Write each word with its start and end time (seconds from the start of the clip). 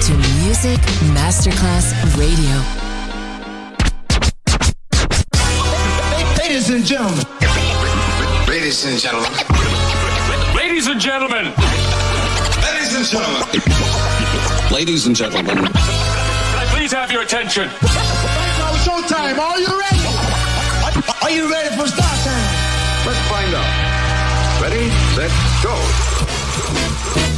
to 0.00 0.14
Music 0.44 0.78
Masterclass 1.12 1.92
Radio. 2.16 2.54
Ladies 6.38 6.70
and 6.70 6.84
gentlemen. 6.84 7.24
Ladies 8.46 8.84
and 8.84 8.98
gentlemen. 8.98 9.32
Ladies 10.54 10.86
and 10.86 11.00
gentlemen. 11.00 11.52
Ladies 12.62 12.94
and 12.94 13.06
gentlemen. 13.06 14.70
Ladies 14.70 15.06
and 15.06 15.16
gentlemen. 15.16 15.56
Can 15.56 15.66
I 15.74 16.66
please 16.70 16.92
have 16.92 17.10
your 17.10 17.22
attention? 17.22 17.66
Now 17.66 18.74
it's 18.74 18.86
showtime. 18.86 19.38
Are 19.38 19.58
you 19.58 19.66
ready? 19.66 20.04
Are 21.22 21.30
you 21.30 21.50
ready 21.50 21.74
for 21.76 21.88
start 21.88 22.18
time? 22.24 23.06
Let's 23.06 23.18
find 23.28 23.54
out. 23.54 24.62
Ready, 24.62 24.90
set, 25.16 25.30
go. 25.62 27.37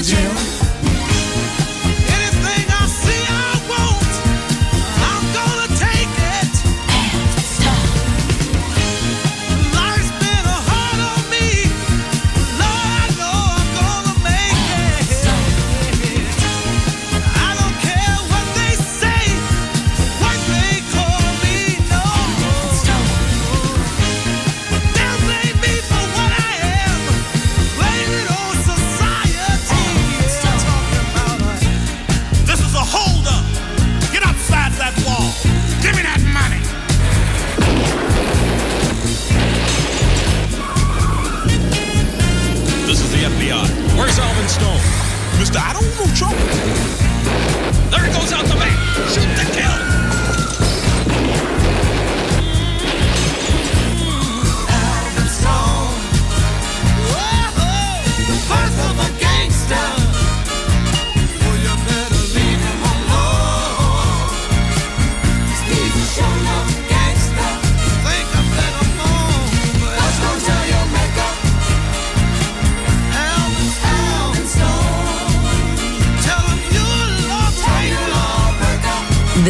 the 0.00 0.06
gym. 0.06 0.49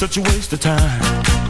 Such 0.00 0.16
a 0.16 0.22
waste 0.22 0.52
of 0.52 0.60
time. 0.60 1.49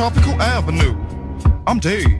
Tropical 0.00 0.40
Avenue. 0.40 0.96
I'm 1.66 1.78
dead. 1.78 2.19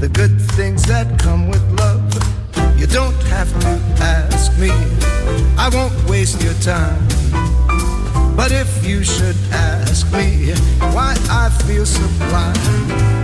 The 0.00 0.08
good 0.08 0.40
things 0.52 0.82
that 0.84 1.18
come 1.18 1.48
with 1.48 1.62
love. 1.78 2.02
You 2.78 2.86
don't 2.86 3.20
have 3.24 3.50
to 3.60 3.68
ask 4.02 4.58
me, 4.58 4.70
I 5.56 5.70
won't 5.72 5.94
waste 6.08 6.42
your 6.42 6.54
time. 6.54 7.00
But 8.36 8.52
if 8.52 8.86
you 8.86 9.02
should 9.02 9.36
ask 9.50 10.12
me 10.12 10.52
why 10.94 11.16
I 11.30 11.48
feel 11.64 11.86
sublime, 11.86 13.15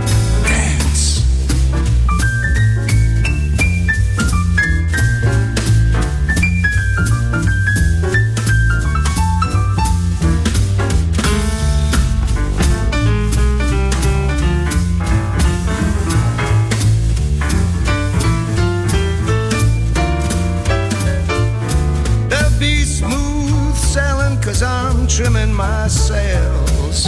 trimming 25.15 25.53
my 25.53 25.87
sails. 25.87 27.05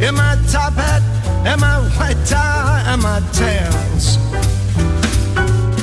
In 0.00 0.14
my 0.14 0.38
top 0.48 0.72
hat 0.72 1.02
and 1.44 1.60
my 1.60 1.76
white 1.98 2.16
tie 2.24 2.82
and 2.86 3.02
my 3.02 3.20
tails. 3.32 4.16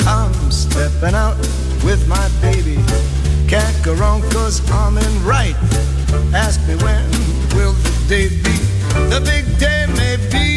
I'm 0.07 0.33
stepping 0.49 1.13
out 1.13 1.37
with 1.85 2.07
my 2.07 2.27
baby. 2.41 2.77
Can't 3.47 3.77
go 3.85 3.93
wrong 3.93 4.21
cause 4.31 4.67
I'm 4.71 4.97
in 4.97 5.23
right. 5.23 5.55
Ask 6.33 6.59
me 6.67 6.75
when 6.77 7.05
will 7.55 7.73
the 7.73 8.05
day 8.09 8.29
be? 8.29 8.57
The 9.13 9.21
big 9.23 9.45
day 9.59 9.85
may 9.95 10.17
be 10.31 10.56